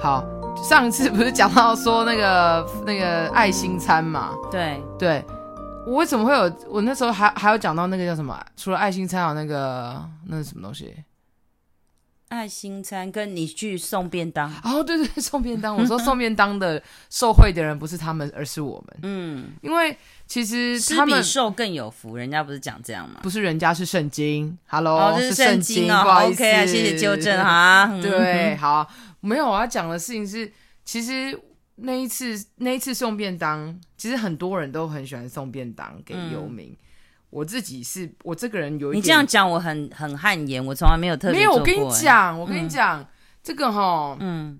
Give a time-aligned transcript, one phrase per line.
[0.00, 0.24] 好，
[0.62, 4.32] 上一次不是讲到说那个那个爱心餐嘛？
[4.48, 5.24] 对对，
[5.84, 6.56] 我为什么会有？
[6.68, 8.40] 我那时候还还有讲到那个叫什么？
[8.56, 10.94] 除了爱心餐，有那个那是什么东西？
[12.28, 15.74] 爱心餐跟你去送便当哦，对对，送便当。
[15.74, 18.98] 我说送便当的受惠的人不是他们，而是我们。
[19.02, 23.20] 嗯，因为其实他们受更有福，人家不是讲这样吗？
[23.22, 24.58] 不是，人家是圣经。
[24.66, 26.04] Hello，哦、是圣经哦。
[26.04, 27.90] 好，OK 啊，谢谢纠正哈。
[28.02, 28.86] 对，好，
[29.20, 30.52] 没有我要讲的事情是，
[30.84, 31.38] 其实
[31.76, 36.70] 那一次那一次送便当，其实很多人都很喜欢送便当给游民。
[36.70, 36.76] 嗯
[37.30, 41.52] 我自己是我这个人有一点，你这样讲我很很汗颜，我从来没有特别、欸、没有。
[41.52, 43.06] 我跟你讲，我跟你讲、嗯，
[43.42, 44.58] 这个哈，嗯，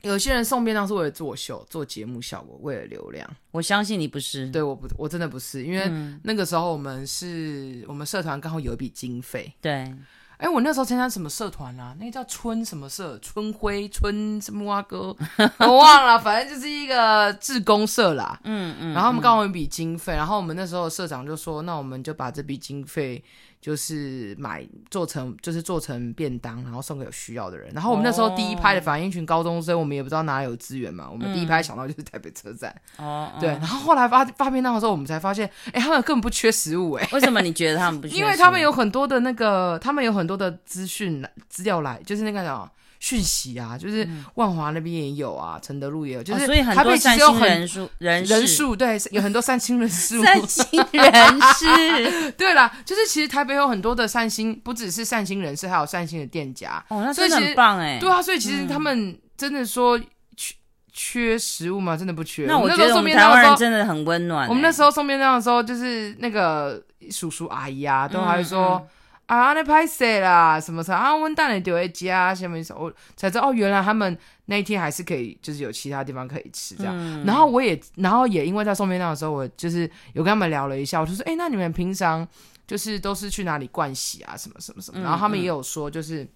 [0.00, 3.30] 有些人送便当是为了作秀、做节目效果，为了流量。
[3.50, 9.94] 我相信你不是，对，我不，我真的不是，因为那个时候我们是我们社团刚好有一笔经费，对。
[10.40, 11.94] 哎，我那时候参加什么社团啊？
[11.98, 13.18] 那个叫春什么社？
[13.18, 15.14] 春晖春什么啊哥？
[15.58, 18.40] 我忘了，反正就是一个志工社啦。
[18.44, 18.94] 嗯嗯。
[18.94, 23.22] 然后我们刚好有一笔经费，然后我们那时候社长就说：“那我们就把这笔经费。”
[23.60, 27.70] 就是买做成，就是做成便当，然后送给有需要的人。
[27.74, 31.08] 然后我们那时候第一拍的反应，群高中生，我们也不知道哪里有资源嘛。
[31.10, 32.74] 我们第一拍想到就是台北车站。
[32.96, 33.38] 哦、嗯。
[33.40, 33.50] 对。
[33.50, 37.08] 然后后来发发便当的时候，我们才发现，哎、欸，他们根本不缺食物、欸，哎。
[37.12, 38.16] 为什么你觉得他们不 缺？
[38.16, 42.70] 因为他们有很多的那个，他们有很多的资讯资料来，就是那个什么。
[43.00, 59.98] 讯息啊，就是万华那边也有啊，承、嗯、德路也有，就是、哦、所以很多善心人数人人数对，有很多善心人士， 善心人士 对啦，就是其实台北有很多的善心，不只是善心人士，还有善心的店家哦，那真的很棒哎，对啊，所以其实他们真的说
[60.36, 60.60] 缺、嗯、
[60.92, 61.96] 缺食物吗？
[61.96, 62.44] 真的不缺。
[62.44, 64.46] 那我觉得我们台湾人真的很温暖。
[64.46, 68.74] 我们那时候送便当的时候，就是那个叔叔阿姨啊，都还会说。
[68.74, 68.88] 嗯嗯
[69.30, 71.14] 啊，那拍谁啦，什么啥啊？
[71.14, 76.92] 温蛋的丢在家，下面我才知道哦，原来他们那一天还是可以，就是有其他地方可以吃这样。
[76.98, 82.26] 嗯、然后我也，然后也因为在送便当的时候，我就是有跟他们聊了一下，我就说，哎、欸，那你们平常
[82.66, 84.36] 就是都是去哪里灌洗啊？
[84.36, 85.00] 什么什么什么？
[85.00, 86.28] 然后他们也有说，就是、嗯、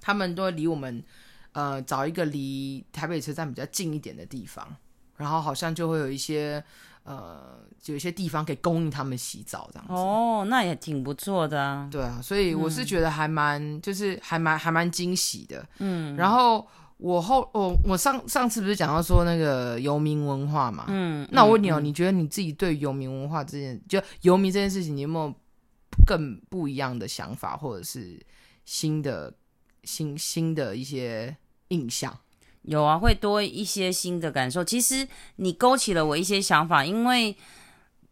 [0.00, 1.02] 他们都会离我们
[1.50, 4.64] 呃找一个离台北车站比较近一点的地方，
[5.16, 6.62] 然后好像就会有一些。
[7.04, 11.86] 呃，有一些地方可以供应他们洗澡这样子哦，那也挺不错的啊。
[11.90, 15.66] 对啊，所以我是觉得还蛮、嗯，就是还蛮还蛮惊喜的。
[15.78, 16.66] 嗯，然后
[16.96, 20.86] 我后我我上上次不是讲到说那个游民文化嘛？
[20.88, 25.34] 嗯，那我问你哦、嗯，你觉得你自己对游民文化这件，就游民这件事情，你有没有
[26.06, 28.18] 更不一样的想法，或者是
[28.64, 29.30] 新的
[29.82, 31.36] 新新的一些
[31.68, 32.18] 印象？
[32.64, 34.64] 有啊，会多一些新的感受。
[34.64, 37.36] 其实你勾起了我一些想法，因为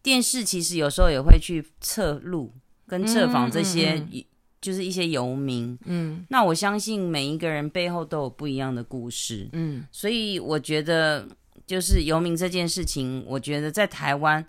[0.02, 2.52] 电视其实有时候也会去测录
[2.86, 4.24] 跟测访这些，嗯嗯嗯、
[4.60, 5.78] 就是一些游民。
[5.86, 9.48] 嗯，那我相信每一个人背后都有不一样的故事。
[9.52, 11.26] 嗯，所以我觉得
[11.66, 14.44] 就是游民这件事情，我觉得在台湾，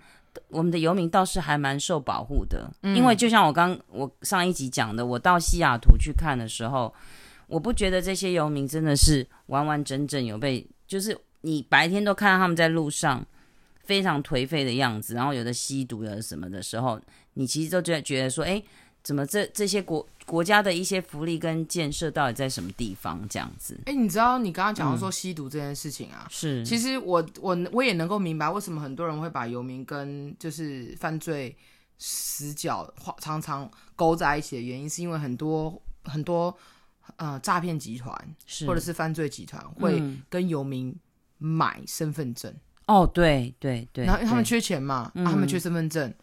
[0.48, 2.70] 我们的游民倒是还蛮受保护的。
[2.82, 6.92] 嗯，因为就像我刚我上一集讲的，我到西雅图去看的时候。
[7.46, 13.24] 我不觉得这些游民真的是完完整整有被，就是你白天都看到他们在路上
[13.82, 17.00] 非常颓废的样子，然后有的吸毒的什么的时候，
[17.34, 18.62] 你其实都觉觉得说，哎，
[19.02, 23.78] 怎么这这些国国家的一些福利跟建设到底在什么地方这样子？
[23.84, 31.54] 哎，你知道你刚刚讲到说吸毒这件事情啊，嗯、是，其实我我我也能够明白为什么很多人会把游民跟就是犯罪
[31.98, 32.90] 死角
[33.20, 36.56] 常常勾在一起的原因，是因为很多很多。
[37.16, 38.16] 呃，诈骗集团
[38.66, 40.94] 或者是犯罪集团会跟游民
[41.38, 42.52] 买身份证。
[42.86, 46.08] 哦，对对对，然后因为他们缺钱嘛，啊、他们缺身份证。
[46.08, 46.14] 嗯、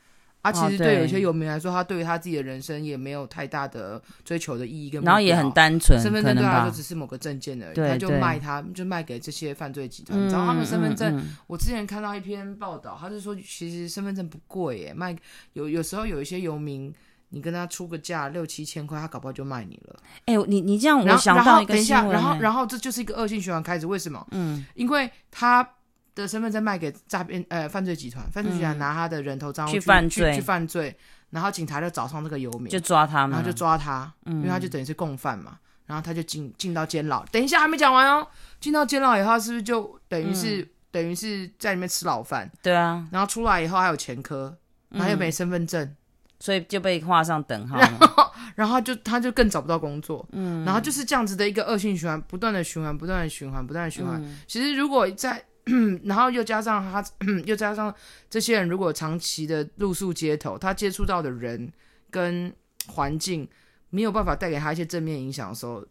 [0.41, 10.19] 啊，其实对有些游民来说，他对于他自己的人生也没有太大的追求的意义跟，然后也很单纯，身份证对他来说只是某个证件而已，他就卖他，就卖给这些犯罪集团。
[10.27, 15.15] 然后他们身份证、嗯嗯，我之前看到一篇报道，他就说其实身份证不贵耶，卖
[15.53, 16.93] 有有时候有一些游民。
[17.31, 19.95] 你跟他出个价六七千块，他搞不好就卖你了。
[20.25, 22.13] 哎、欸，你你这样，我想到一个新闻、欸。
[22.13, 23.87] 然后，然后这就是一个恶性循环开始。
[23.87, 24.25] 为什么？
[24.31, 25.67] 嗯，因为他
[26.13, 30.93] 的身份在卖给诈骗呃犯罪集团，犯罪集团拿他的人头账户去犯罪去，去犯罪，
[31.29, 37.23] 然后警察就找上这个游民，就抓他嘛，然后就抓他，嗯、因为他就等于是共犯嘛，然后他就进进到监牢。
[37.31, 38.27] 等一下还没讲完哦，
[38.59, 42.51] 进到监牢以后，他是不是就等于是、嗯、等于是在里面吃牢饭？
[42.61, 44.57] 对啊，然后出来以后还有前科，
[44.89, 45.95] 然后又没身份证。
[46.41, 54.19] 嗯所以就被画上等号，然后， 然后就他就更找不到工作，嗯，然后就是这样子的一个恶性循环，不断的循环，不断的循环，不断的循环。
[54.19, 55.43] 嗯、其实如果在，
[56.03, 57.05] 然后又加上他，
[57.45, 57.93] 又加上
[58.27, 61.71] 这些人如果长期的露宿街头，他接触到的人
[62.09, 62.51] 跟
[62.87, 63.47] 环境
[63.91, 65.85] 没有办法带给他一些正面影响的时候，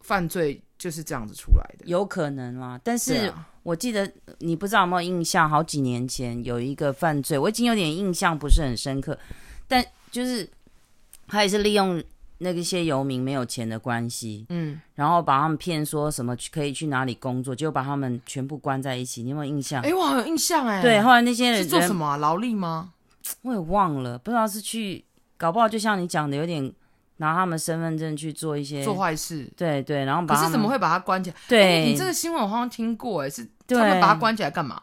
[0.00, 2.78] 犯罪就是这样子出来的，有可能啦。
[2.84, 9.18] 但是、啊、我记得你不知道有没有印象，好几年前有一个犯罪，我已经有点印象不是很深刻，
[9.68, 10.48] 但就是
[11.26, 12.02] 他也是利用
[12.38, 19.22] 那个些游民没有钱的关系，嗯，然后把他们骗说什么可以去哪里工作，就把他们全部关在一起。
[19.22, 19.82] 你有没有印象？
[19.82, 20.82] 哎、欸，我好有印象哎。
[20.82, 22.16] 对，后来那些人是做什么、啊？
[22.18, 22.92] 劳力吗？
[23.42, 25.04] 我也忘了，不知道是去，
[25.36, 26.72] 搞不好就像你讲的，有点
[27.16, 29.50] 拿他们身份证去做一些做坏事。
[29.56, 31.36] 对对，然后把可是怎么会把他关起来？
[31.48, 34.80] 对、欸，你这个新闻我好像听过，哎，是他们把他关起来干嘛？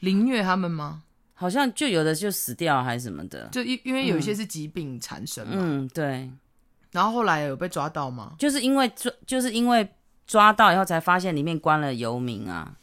[0.00, 1.02] 凌虐他们吗？
[1.40, 5.54] 好像就有的就死掉还是什么的，就因因为有一些是疾病产生嘛。
[5.56, 6.28] 嗯，对。
[6.90, 8.32] 然后后来有被抓到吗？
[8.38, 9.88] 就是因为抓，就是因为
[10.26, 12.74] 抓到以后才发现里面关了游民啊。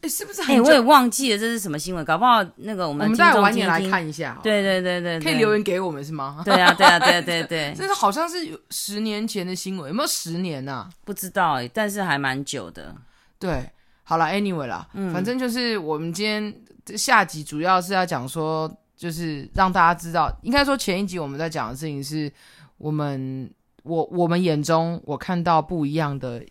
[0.00, 0.40] 哎，是不是？
[0.50, 4.40] 哎，我也忘记了这是什么新闻，搞不好那个我们我们待会晚点来看一下。
[4.42, 6.40] 对对对对，可以留言给我们是吗？
[6.44, 10.88] 对啊对啊对对对， 这是好像是有十年前的新闻，有没有十年呐？
[11.04, 12.96] 不知道哎，但是还蛮久的。
[13.38, 13.70] 对，
[14.04, 16.52] 好了，anyway 啦，反正就是我们今天
[16.96, 22.32] 下集主要是要讲说，就是让大家知道，应该说前一集我们在讲的事情是
[22.78, 23.50] 我们
[23.82, 26.44] 我我们眼中我看到不一样的。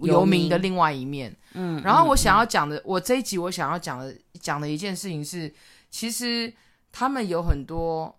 [0.00, 5.50] 游民的另外一面，嗯，然后我想要讲的，嗯、我这一集我想要讲的讲的一件事情是，
[5.90, 6.52] 其实
[6.92, 8.14] 他们有很多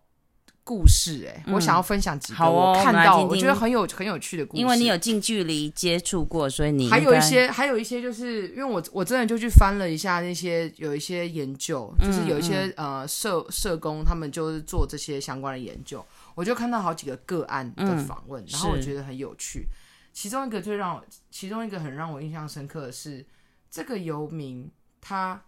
[0.67, 16.05] 故事、欸，哎、嗯，我想要分享几个我看到我，觉得很有很有趣的故事，因为你有近距离接触过，所以你还有一些还有一些就是因为我我真的就去翻了一下那些有一些研究，就是有一些、呃社社工他们就是做这些相关的研究，
[16.35, 19.67] 我就看到好几个个案的访问，嗯、然后我觉得很有趣。
[20.11, 23.25] 其中一个最让我，其中一个很让我印象深刻的是，
[23.71, 25.41] 这个游民他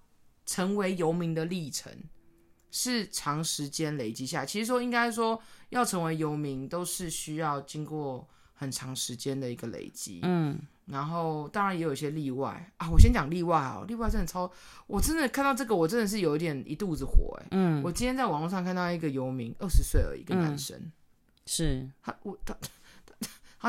[0.45, 1.91] 成为游民的历程
[2.71, 4.45] 是长时间累积下来。
[4.45, 10.19] 其实说应该说要成为游民都是需要经过很长时间的一个累积。
[10.23, 12.89] 嗯，然后当然也有一些例外啊。
[12.89, 14.51] 我先讲例外啊，例外真的超，
[14.87, 17.47] 我真的看到这个我真的是有一点一肚子火哎。
[17.51, 20.91] 嗯，我今天在网络上看到一个游民，二十岁而已，一个男生，嗯、
[21.45, 22.53] 是他我他。
[22.53, 22.69] 他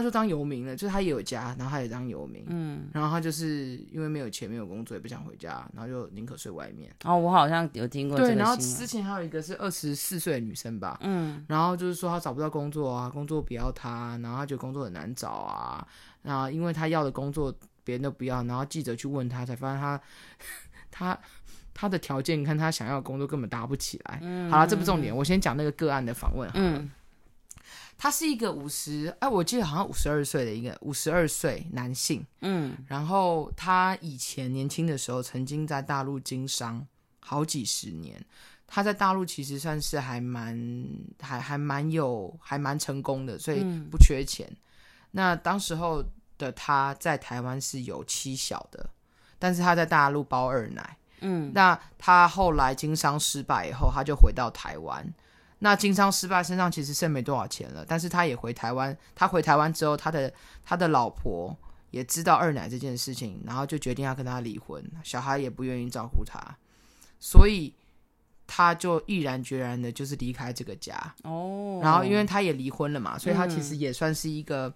[0.01, 6.95] 就当游民了，就是他也有家，然后他也当游民，嗯，然后他就是因为没有钱、没有工作，也不想回家，然后就宁可睡外面。
[7.05, 8.17] 哦，我好像有听过。
[8.17, 15.85] 对，然后之前还有一个是二十四岁的女生吧，嗯，然后就是说她找不到工作啊，工作不要她，然后她觉得工作很难找啊，
[16.23, 17.53] 然后因为她要的工作
[17.83, 20.01] 别人都不要，然后记者去问她，才发现她
[20.93, 21.19] 她
[21.75, 24.21] 她的条件，你看她想要的工作根本搭不起来。
[24.23, 26.49] 嗯，好了，这不重点，我先讲那个个案的访问。
[26.55, 26.89] 嗯。
[28.02, 36.87] 他是一个五十，哎，我记得好像五十二岁的一个五十二岁男性，嗯，然后他以前年轻的时候曾经在大陆经商
[37.19, 38.19] 好几十年，
[38.67, 40.58] 他在大陆其实算是还蛮
[41.20, 44.49] 还还蛮有还蛮成功的，所以不缺钱。
[44.50, 44.56] 嗯、
[45.11, 46.03] 那当时候
[46.38, 48.88] 的他在台湾是有妻小的，
[49.38, 55.06] 但是他在大陆包二奶，嗯，那他后来经商失败以后，他就回到台湾。
[55.62, 58.97] 那经商失败，身上其实剩没多少钱了，但是他也回台湾。
[59.15, 60.33] 他回台湾之后，他的
[60.65, 61.55] 他的老婆
[61.91, 66.41] 也知道二奶这件事情，然后就决定要跟他离婚，小孩也不愿意照顾他，
[67.19, 67.75] 所以
[68.47, 70.97] 他就毅然决然的，就是离开这个家。
[71.25, 74.73] 哦，然后因为他也离婚了嘛，所以他其实也算是一个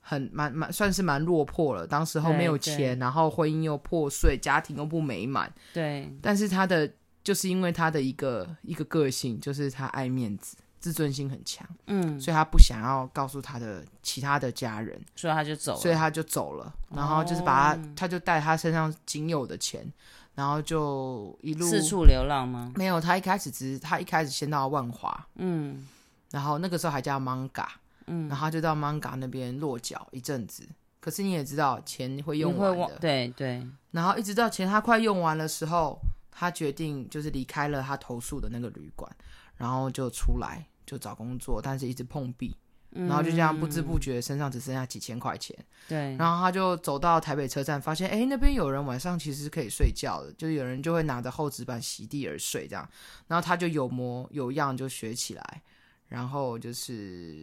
[0.00, 1.84] 很蛮蛮算是蛮落魄了。
[1.84, 5.52] 当时候没有钱，然后婚姻又破碎，家庭又不美满。
[5.72, 6.88] 对，但是他的。
[7.22, 19.86] 就是因为他的一个一个个性，就是他爱面子，自尊心很强，嗯，所以他不想要告诉他的其他的家人，所以他就走了，所以他就走了，然后就是把他，哦、他就带他身上仅有的钱，
[20.34, 22.72] 然后就一路四处流浪吗？
[22.76, 25.86] 没有，他一开始只是他一开始先到万华，嗯，
[26.30, 27.66] 然后那个时候还叫 Manga，
[28.06, 30.66] 嗯，然后他就到 Manga 那边落脚一阵子，
[31.00, 35.98] 可是你也知道钱会用完的，对对，然后一直到钱他快用完的时候。
[36.40, 39.14] 他决定就是离开了他投诉的那个旅馆，
[39.58, 42.56] 然后就出来就找工作，但是一直碰壁，
[42.92, 45.54] 嗯、然后就这样不知不觉身上只剩下几千块钱。
[45.86, 52.88] 对，然后他就走到台北车站，发现哎那边有人晚上其实是可以睡觉的，就是有人就会拿着厚纸板席地而睡这样，
[53.26, 55.62] 然后他就有模有样就学起来。
[56.10, 57.34] 然后就是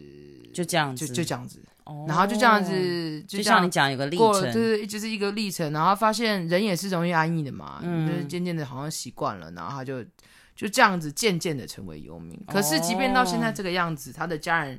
[0.52, 5.72] 就这样子，就就这样子，哦、然后就这样子，就，像你讲有个历程，就是就是一个历程。
[5.72, 10.04] 然后发现人也是容易安逸的嘛，嗯、就是渐渐的好像习惯了，然后他就
[10.54, 12.38] 就这样子渐渐的成为游民。
[12.46, 14.78] 可是即便到现在这个样子，他的家人，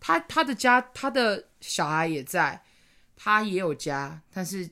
[0.00, 2.62] 他他的家，他的小孩也在，
[3.14, 4.66] 他也有家，但是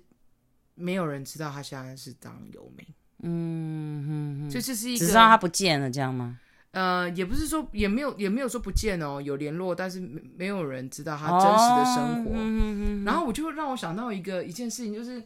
[0.75, 2.87] 没有人知道他现在是当游民。
[3.23, 6.39] 嗯哼哼，就这是一个，只知道他不见了这样吗？
[6.77, 12.33] 呃，也不是说也没有也没有说不见哦，有联络，但是没没有人知道他真实的生活。
[12.33, 15.23] 哦、然后我就让我想到一个一件事情，就是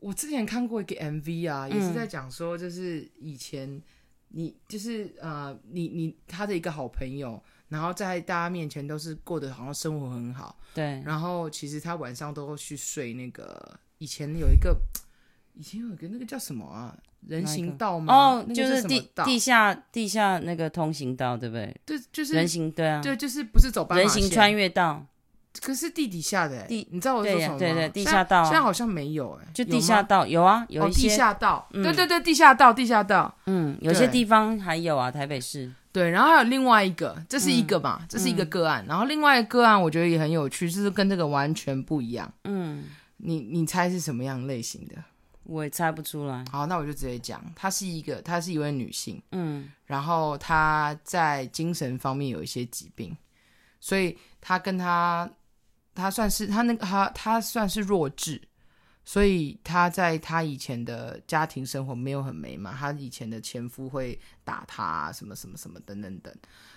[0.00, 3.80] 我之前看过一个 MV 啊，也是在讲说，就是以前
[4.28, 11.02] 你就是呃，你你他的一个好朋友，然后在大家面前都是过得好像生活很好，对。
[11.06, 14.76] 然后其实他晚上都会去睡那个以前有一个
[15.54, 16.94] 以前有一个那个叫什么啊？
[17.28, 18.14] 人行道吗？
[18.14, 21.74] 哦，就是地地下地下那个通行道，对不对？
[21.86, 25.04] 对，就是人行，对啊，对，就是不是走人行穿越道，
[25.62, 27.58] 可是地底下的地，你知道我说什么吗？
[27.58, 31.08] 对对，地下道，现在好像没有哎，就地下道有啊，有一些。
[31.08, 42.84] 地下道，对对对，地下道，地下道，嗯，有些地方还有啊，台北市，对，然后还有另外一个，这是一个嘛，这是一个个案，然后另外一个个案我觉得也很有趣，就是跟这个完全不一样，嗯，
[43.18, 44.96] 你你猜是什么样类型的？
[45.44, 46.44] 我也猜不出来。
[46.50, 53.16] 好，那我就直接讲，她是一个，她是一位女性，嗯，然后她在精神方面有一些疾病，
[53.80, 55.30] 所以她跟她，
[55.94, 58.40] 她算是她那个她她算是弱智，
[59.04, 66.34] 所以她在她以前的家庭生活没有很美满，她以前的前夫会打她啊，什么什么什么等等等，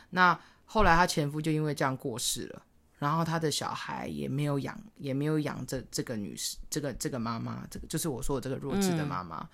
[0.09, 2.63] 那后来她前夫就因为这样过世了。
[2.97, 9.37] 然后他的小孩也没有养，也没有养这这个女士，这个这个妈妈，这个就是我说的这个弱智的妈妈。
[9.37, 9.49] 嗯、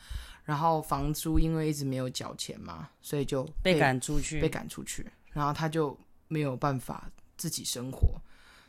[0.45, 5.05] 然后房租因为一直没有缴钱嘛，所以就被，被赶出去，被赶出去。
[5.31, 5.97] 然后他就
[6.27, 8.21] 没有办法自己生活，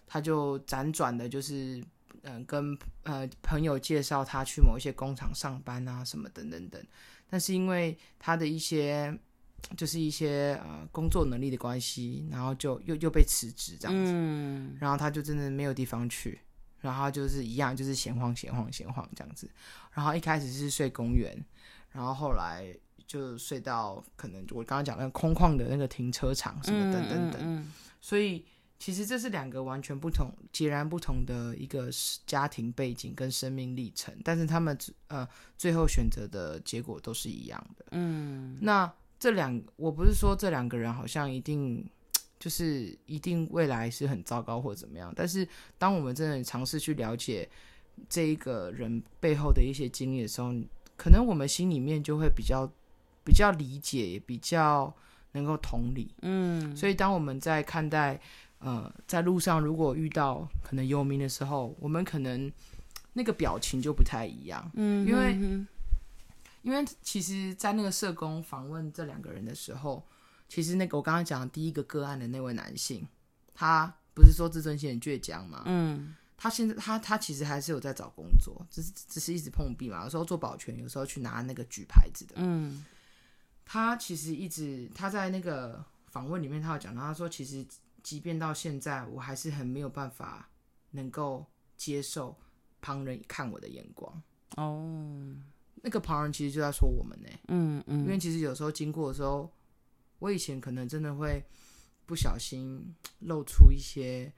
[0.06, 1.76] 他就辗转的，就是
[2.22, 6.84] 嗯、呃，跟呃朋友介绍他去某一些工厂上班啊，什么等等等。
[7.30, 9.16] 但是因为他的一些。
[9.76, 16.38] 就是一些呃工作能力的关系，然后就又又被辞职这样子，嗯，然后他就真的没有地方去，
[16.80, 19.50] 然后就是一样就是闲晃闲晃闲晃这样子，
[19.92, 21.36] 然后一开始是睡公园，
[21.90, 28.44] 然后后来就睡到可能我刚刚讲那个空旷的那个停车场什么等等等，嗯嗯嗯，所以
[28.78, 31.88] 其实这是两个完全不同、截然不同的一个
[32.26, 34.76] 家庭背景跟生命历程，但是他们
[35.08, 38.92] 呃最后选择的结果都是一样的，嗯，那。
[39.18, 41.88] 这两，我不是说这两个人好像一定
[42.38, 47.48] 就是一定未来是很糟糕或者怎么样，但是当我们真的尝试去了解
[48.08, 50.52] 这一个人背后的一些经历的时候，
[50.96, 52.70] 可能我们心里面就会比较
[53.24, 54.92] 比较理解，也比较
[55.32, 56.10] 能够同理。
[56.20, 58.20] 嗯，所以当我们在看待
[58.58, 62.52] 呃在路上如果遇到可能游民的时候，我们可能
[63.14, 64.70] 那个表情就不太一样。
[64.74, 65.64] 嗯，因为。
[66.64, 70.02] 因为其实，在那个社工访问这两个人的时候，
[70.48, 73.06] 其实那个我刚刚讲的第一个个案的那位男性，
[73.54, 75.62] 他不是说自尊心很倔强吗？
[75.66, 80.04] 嗯，他现在他他其实还是有在找工作，只是只是一直碰壁嘛。
[80.04, 82.36] 有时候做保全，有时候去拿那个举牌子的。
[82.36, 82.82] 嗯，
[83.66, 87.66] 他其实一直他在那个访问里面，他有讲到，他说其实
[88.02, 90.48] 即便到现在，我还是很没有办法
[90.92, 91.44] 能够
[91.76, 92.34] 接受
[92.80, 94.22] 旁人看我的眼光。
[94.56, 95.36] 哦。
[95.86, 99.52] 那个旁人其实就在说我们呢，嗯嗯，因为其实有时候经过的时候，
[100.18, 101.44] 我以前可能真的会
[102.06, 104.32] 不小心露出一些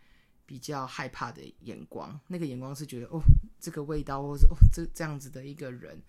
[0.44, 3.20] 比较害怕的眼光，那个眼光是觉得哦，
[3.60, 6.02] 这个味道，或是哦，这这样子的一个人，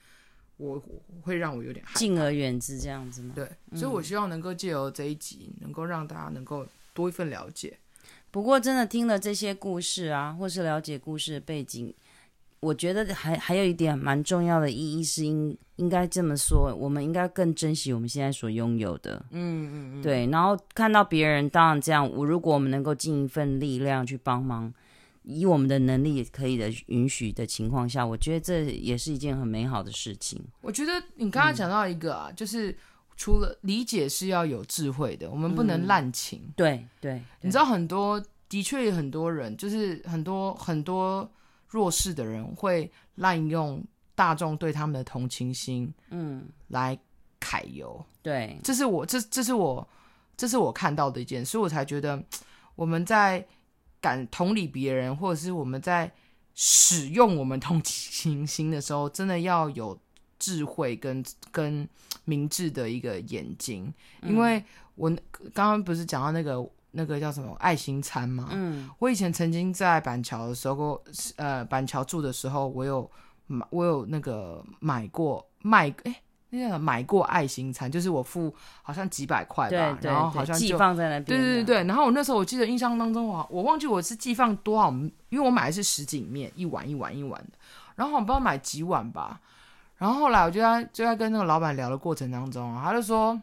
[0.58, 0.84] 我，
[1.22, 3.34] 会让我有点，敬而远之这样子吗？
[3.36, 6.66] 对，所以我希望能够借由这一集，能够让大家能够
[6.96, 7.78] 多一份了解。
[8.32, 11.94] 不过，真的听了这些故事啊，或是了解故事的背景。
[12.60, 19.24] 我觉得还还有一点蛮重要的意义是应应该这么说，我们应该更珍惜我们现在所拥有的。
[19.30, 20.26] 嗯嗯嗯，对。
[20.28, 24.74] 然后看到别人当然这样，我如果我们能够尽一份力量去帮忙，
[25.22, 30.44] 以我们的能力可以的允许的情况下，我觉得这也是一件很美好的事情。
[30.62, 32.76] 我觉得你刚刚讲到一个啊，嗯、就是
[33.16, 36.42] 除了理解是要有智慧的，我们不能滥情。
[36.44, 41.30] 嗯、对对，你知道很多的确有很多人，就是很多很多。
[41.68, 43.84] 弱势的人会滥用
[44.16, 46.98] 大众对他们的同情心，嗯，来
[47.40, 48.04] 揩油。
[48.22, 49.88] 对，这是我这这是我
[50.36, 52.24] 这是我看到的一件，所以我才觉得
[52.76, 53.46] 我们在
[54.00, 56.12] 感同理别人，或者是我们在
[56.56, 60.00] 使用我们同情心的时候，真的要有
[60.40, 61.88] 智慧跟跟
[62.26, 63.94] 明智的一个眼睛。
[64.22, 64.64] 嗯，因为
[64.96, 65.10] 我
[65.54, 66.68] 刚刚不是讲到那个。
[66.98, 68.50] 那个叫什么爱心餐嘛？
[68.52, 71.00] 嗯，我以前曾经在板桥的时候，
[71.36, 73.08] 呃，板桥住的时候，我有
[73.46, 76.16] 买，我有那个买过卖，哎，
[76.50, 78.52] 那个买过爱心餐，就是我付
[78.82, 81.84] 好像几百块吧，然后好像就寄放在那边，对对对对。
[81.84, 84.92] 然后我那时候我记得印象当中，我我忘记我是寄放多少，
[85.30, 87.52] 因为我买的是什锦面，一碗一碗一碗的，
[87.96, 89.40] 然后我不知道买几碗吧。
[89.98, 93.40] 然后后来我就在就在跟那个老板聊的过程当中，他就说。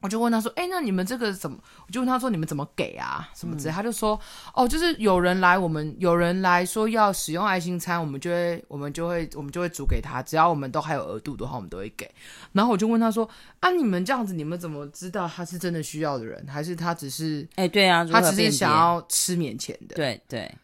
[0.00, 3.28] 我就问他说：“哎、欸，那你们这个怎么？”我就问他说：“你们怎么给啊？
[3.34, 4.18] 什么之类？”嗯、他就说
[4.54, 10.22] ：“哦，就是有人来，我们有人来说要使用爱心餐，我们就会，我们就会，我们就会煮给他。
[10.22, 12.08] 只要我们都还有额度的话，我们都会给。”
[12.52, 13.28] 然后我就问他说
[13.58, 17.42] ：“啊，你们这样子，你们怎么知道他是真的需要的人，还是他只是……
[17.56, 20.54] 哎、欸，对啊，他只是想要吃免钱的？”对对，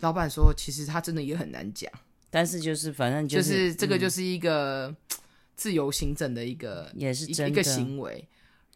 [0.00, 1.92] 老板说：“其实他真的也很难讲，
[2.30, 4.94] 但是就是反正就是、就是、这个就是一个
[5.56, 8.26] 自由行政的一个，也是一个行为。”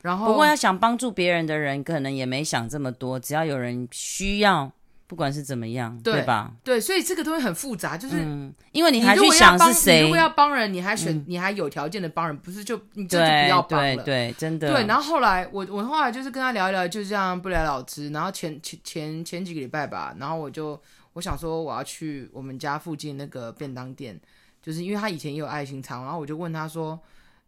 [0.02, 3.18] 然后，不过要想帮助别人的人，可能也没想这么多。
[3.18, 4.70] 只要有人需要，
[5.08, 6.52] 不管是怎么样，对，对吧？
[6.62, 10.02] 对，所以这个东西很复杂，就是、嗯、因为你还去想是谁。
[10.02, 13.96] 如果要帮人，你还选，嗯、你还有条件的帮人，不是就你这就不要帮了。
[14.04, 14.70] 对，对，真的。
[14.72, 18.10] 对，然后后来我我后来就是跟他聊一聊，就这样不了了之。
[18.10, 20.80] 然后前前前前几个礼拜吧，然后我就
[21.14, 24.20] 我想说我要去我们家附近那个便当店，
[24.62, 26.96] 就是因为他以前也有爱心餐，然后我就问他说。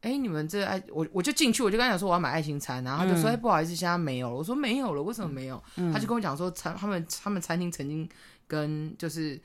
[0.01, 4.37] 哎，你们这爱我我就进去，我就跟他讲说我要买爱心餐，然后他就说，不好意思，现在没有了。
[4.37, 5.61] 我说没有了，为什么没有？
[5.75, 8.09] 嗯、他就跟我讲说，餐他们他们餐厅曾经
[8.47, 9.41] 跟就是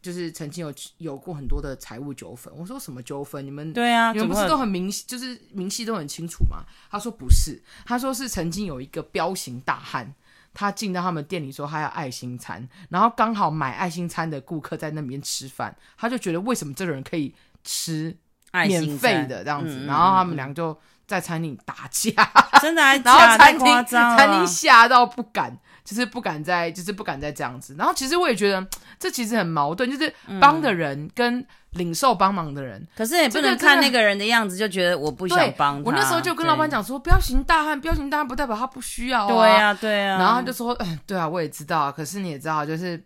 [0.00, 2.54] 就是曾经有有过很多的财务纠纷。
[2.56, 3.44] 我说什么纠纷？
[3.44, 6.64] 你们对啊，你们不是都很明，就是明细都很清楚吗？
[6.90, 10.14] 他说不是，他说是曾经有一个彪形大汉，
[10.54, 18.16] 他进到他们店里说他要爱心餐，然后刚好买爱心餐的顾客在那边吃饭，他就觉得为什么这个人可以吃？
[18.52, 20.76] 免费的这样子，嗯、然后他们俩就
[21.06, 22.10] 在餐厅打架，
[22.60, 27.74] 真的还 然后餐厅 餐厅吓到不敢，就是不敢再，就是不敢再这样子。
[27.78, 28.66] 然后其实我也觉得
[28.98, 35.90] 这其实很矛盾，就是帮的人跟领受帮忙的人，嗯、可是也不能看那个人的样子就觉得我不想帮他。
[35.90, 39.28] 我那时候就跟老板讲说，彪形大汉，彪形大汉不代表他不需要啊。
[39.28, 40.18] 对啊，对啊。
[40.18, 43.02] 然后他就说，嗯，对啊，我也知道，可是你也知道，就是。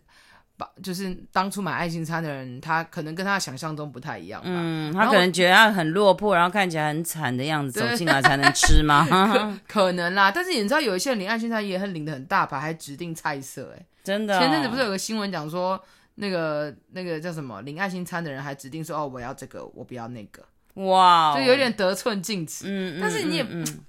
[0.83, 4.41] 就是当初买爱心餐的人，他可能跟他想象中不太一样。
[4.45, 9.07] 嗯，他可能觉得他很落魄，然后看起来很惨的样子走进来才能吃吗？
[9.09, 14.41] 可，可能啦，但是你知道有一些人领爱心餐也很领的很大牌，还指定菜色，哎，真的、哦。
[14.41, 15.83] 前阵子不是有个新闻讲说，
[16.17, 20.43] 那个那个叫什么领爱心餐的人还指定说，哦，我要这个，我不要那个。
[20.75, 22.65] 哇，就有点得寸进尺。
[22.69, 23.43] 嗯，但是你也。
[23.43, 23.81] 嗯嗯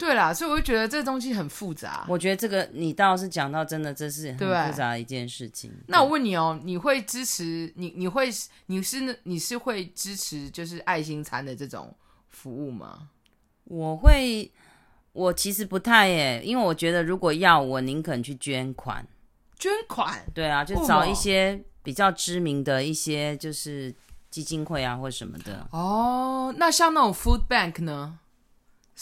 [0.00, 2.06] 对啦，所以我就觉得这东西很复杂。
[2.08, 5.70] 我觉得这个你倒是讲到真的，这是很复杂的一件事情。
[5.88, 7.92] 那我问你哦，你会支持你？
[7.94, 8.30] 你会
[8.66, 11.94] 你是你是会支持就是爱心餐的这种
[12.30, 13.10] 服务吗？
[13.64, 14.50] 我会，
[15.12, 19.06] 我其实不太耶，因为我觉得如果要，我宁肯去捐款。
[19.58, 20.24] 捐款？
[20.32, 23.94] 对啊，就找一些比较知名的一些就是
[24.30, 25.68] 基金会啊，或什么的。
[25.72, 28.18] 哦，那像那种 food bank 呢？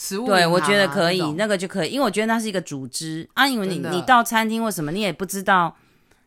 [0.00, 3.48] 食物对，我觉得可以，那个就可以，因为我觉得那是一个组织啊。
[3.48, 5.76] 因为你你到餐厅或什么，你也不知道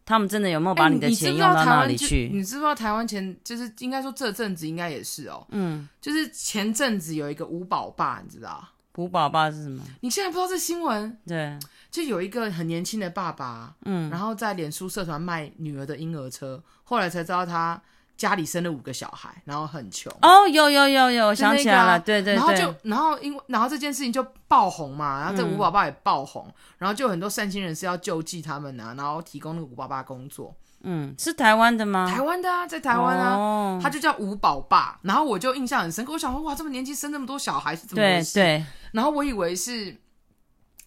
[0.06, 2.30] 他们真的有没有把你的钱用到哪里去。
[2.34, 8.62] 你知不知道台湾前就是应该说这阵子应该也是哦，嗯，就是前阵子有一个五宝爸，你知道？
[8.98, 9.82] 五宝爸是什么？
[10.02, 11.18] 你现在不知道这新闻？
[11.26, 11.58] 对，
[11.90, 17.82] 就有一个很年轻的爸爸，嗯，然后在脸书社团卖女儿的婴儿车，后来才知道他。
[18.18, 30.56] 家里生了五个小孩，然后很穷哦，有有有有，想起来了，对对对，然后就然后因为然后这件事情就爆红嘛，然后这五宝爸也爆红，嗯、然后就很多善心人士要救济他们啊，然后提供那个五宝爸工作。
[30.84, 32.10] 嗯，是台湾的吗？
[32.10, 38.34] 台湾的啊，在台湾啊，哦、他就叫五宝爸，然后我就印象很深刻，我想说哇，这么年纪生那么多小孩是怎么回事？
[38.34, 39.96] 对对，然后我以为是，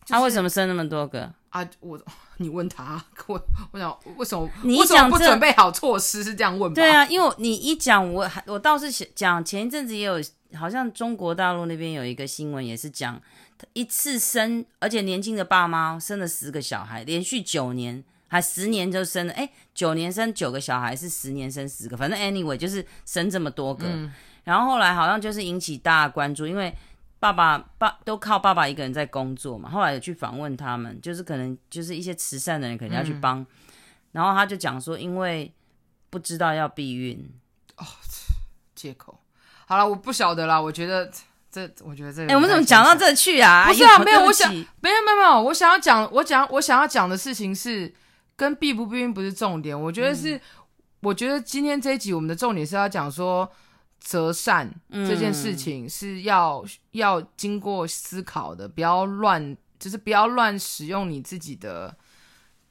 [0.09, 1.69] 他为什么生那么多个啊？
[1.81, 1.99] 我。
[2.39, 3.41] 你问他，我
[3.71, 4.51] 我想为什么？
[4.65, 6.25] 你为什么不准备好措施？
[6.25, 6.75] 是这样问吧？
[6.75, 10.21] 对啊，因为你一讲，我还我倒是讲前一阵子也有，
[10.59, 13.23] 好像中国大陆那边有一个新闻，也是讲
[13.73, 24.13] 一次生，而且年轻的爸妈生了十个小孩，连续九年还十年就生了，哎，九年生九个小孩，是十年生十个，反正 anyway 就是生这么多个，嗯、
[24.43, 26.75] 然后后来好像就是引起大家关注，因为。
[27.25, 33.47] 爸爸爸都靠爸爸一个人在工作嘛，后来有去访问他们，就是可能就是一些慈善的人可能要去帮，嗯、
[34.13, 35.51] 然后他就讲说，因为
[36.11, 37.27] 不知道要避孕
[37.79, 37.87] 哦，
[38.75, 39.19] 借口。
[39.65, 41.11] 好了，我不晓得啦，我觉得
[41.51, 43.67] 这，我觉得这，哎、欸，我们怎么讲到这去啊？
[43.69, 47.91] 不是啊，没有，我想，没有，没有，没有，我想要讲，我讲，我想要讲的事情是
[48.37, 50.41] 跟避不避孕不是重点，我觉得是，嗯、
[51.01, 53.51] 我觉得今天这一集我们的重点是要讲说。
[54.05, 61.97] 择善这件事情是要、嗯、要经过思考的，不要乱，就是不要乱使用你自己的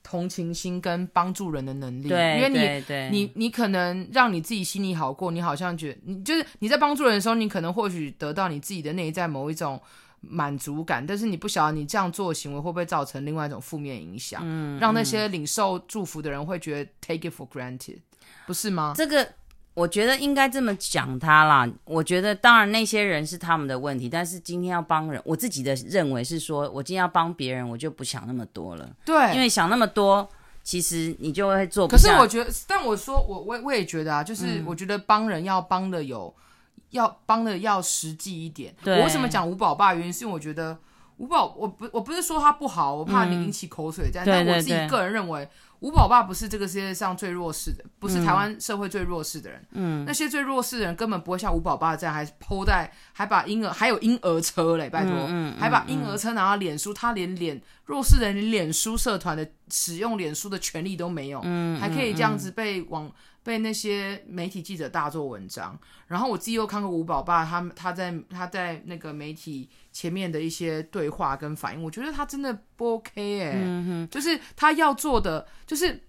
[0.03, 2.07] 同情心跟帮助人的能力。
[2.07, 9.81] 对，因为你你你可能让你自己心里好过，你好像觉得你就是你在帮助人的时候，你可能或许得到你自己的内在某一种
[10.21, 17.97] 满足感，但是你不晓得你这样做的行为会不会造成另外一种负面影响，嗯、让那些领受祝福的人会觉得 take it for granted，
[18.45, 18.93] 不是吗？
[18.95, 19.27] 这个。
[19.73, 21.67] 我觉得应该这么讲他啦。
[21.85, 28.89] 我觉得当然那些人是他们的问题，但是今天要帮人，我自己的认为是说，我今天要帮别人，我就不想那么多了。
[29.03, 30.29] 对，因为想那么多，
[30.63, 31.91] 其实你就会做不。
[31.91, 38.75] 可是我觉得，但我说我我我也觉得啊，就是我觉得帮人要帮的有，嗯、要帮的要实际一点。
[38.83, 39.95] 对，我为什么讲五宝爸？
[39.95, 40.77] 原因是因为我觉得
[41.17, 45.47] 五宝，我不我不是说他不好，我怕你引起口水战，嗯、但我自己个人认为。
[45.79, 49.61] 五宝爸不是这个世界上最弱势的，不是台湾社会最弱势的人。
[49.71, 63.11] 嗯，那些最弱势的人根本不会像五宝爸这样，还 po 在，还把婴儿还有婴儿车嘞，拜托，嗯嗯、还把婴儿车拿到脸书，他连脸弱势人连脸书社团的使用脸书的权利都没有，嗯，还可以这样子被网。
[63.43, 65.77] 被那些媒体记者大做文章，
[66.07, 76.01] 然后我自己又看过吴宝爸他他在他在那个媒体前面的一些对话跟反应，我觉得他真的不 OK 哎、欸，嗯、就是他要做的就是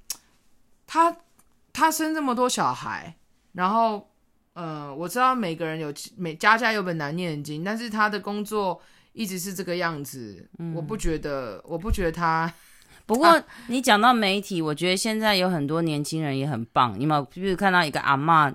[0.87, 1.17] 他
[1.73, 3.17] 他生这么多小孩，
[3.53, 4.09] 然后
[4.53, 8.81] 呃我知道每个人有每家家有本难念的经，但是他的工作
[9.13, 12.55] 一直是这个样子，嗯、我不觉得我不觉得他。
[13.07, 16.95] 不过你讲到媒体，啊、我觉得现在有很多年轻人也很棒。
[16.99, 18.53] 你有没有，比如看到一个阿嬷，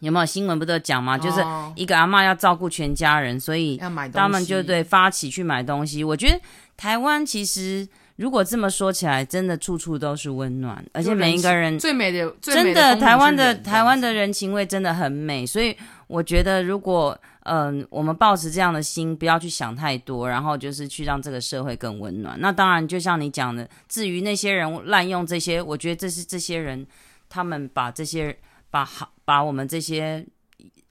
[0.00, 1.16] 有没有新闻不都讲吗？
[1.16, 1.40] 哦、就是
[1.76, 3.76] 一个阿嬷要照顾全家人，所以
[4.12, 6.02] 他们就对发起去买东西。
[6.02, 6.40] 我觉得
[6.76, 15.46] 台湾其实如果这么说起来，真的处处都是温暖，而且每一个人最美的，真的台湾的台湾的人情味真的很美。
[15.46, 17.18] 所以我觉得如果。
[17.44, 22.38] 嗯，我们抱持这样的心，不要去想太多，然后就是去让这个社会更温暖。
[22.40, 26.86] 那当然，就像你讲的，至于那些人滥用这些，我觉得这是这些人
[27.28, 28.36] 他们把这些
[28.70, 30.26] 把好把我们这些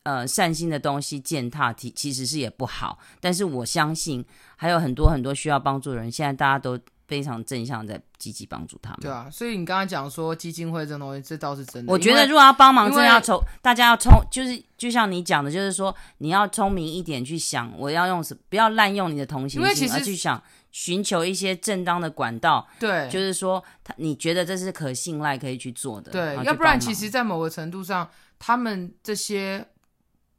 [0.04, 2.98] 呃善心的东西践踏，其其实是也不好。
[3.20, 6.80] 但是我相信还有很多很多需要帮助的人，现在大家都。
[7.10, 9.00] 非常正向，在积极帮助他们。
[9.02, 11.92] 对啊，所以你刚刚讲说基金会这种东西，这倒是真的。
[11.92, 20.40] 我觉得如果要帮忙，真的要从，大家要聪，就是就像你讲的，就是说你要聪明一点去想，我要用什，不要滥用你的同情心，而去想
[20.72, 22.68] 寻求一些正当的管道。
[22.80, 26.12] 对，就是说他你觉得这是可信赖可以去做的。
[26.12, 29.66] 对，要不然其实，在某个程度上，他们这些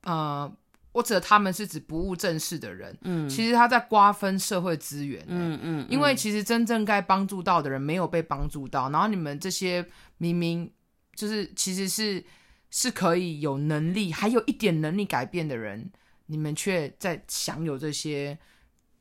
[0.04, 0.50] 呃。
[0.92, 9.86] 或者他们是指不务正事的人，嗯，其实他在瓜分社会资源，嗯嗯，嗯，因为其实真正该帮助到的人没有被帮助到，然后你们这些
[10.18, 10.70] 明明
[11.14, 12.24] 就是其实是
[12.70, 15.90] 是可以有能力，还有一点能力改变的人，
[16.26, 18.36] 你们却在享有这些，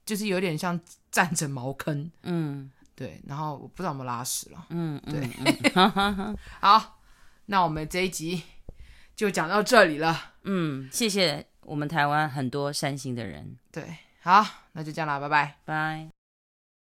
[0.06, 0.80] 就是有点像
[1.12, 5.28] 占着茅坑，嗯，对，然后我不知道有没有拉屎了，嗯，对，
[5.73, 6.99] 嗯、好，
[7.47, 8.43] 那我们这一集
[9.15, 11.49] 就讲到这里了，嗯，谢谢。
[11.62, 16.18] 我们台湾很多善心的人，对，好，那就这样啦，拜拜，拜。